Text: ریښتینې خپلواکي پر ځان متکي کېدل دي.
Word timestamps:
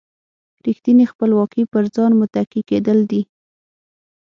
ریښتینې 0.65 1.05
خپلواکي 1.11 1.63
پر 1.71 1.83
ځان 1.95 2.11
متکي 2.19 2.61
کېدل 2.69 2.99
دي. 3.11 3.21